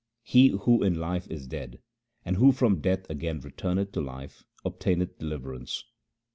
He 0.23 0.47
who 0.47 0.81
in 0.81 0.95
life 0.95 1.27
is 1.29 1.45
dead, 1.45 1.77
and 2.25 2.37
who 2.37 2.51
from 2.53 2.81
death 2.81 3.07
again 3.07 3.39
returneth 3.39 3.91
to 3.91 4.01
life, 4.01 4.43
obtaineth 4.65 5.19
deliverance. 5.19 5.83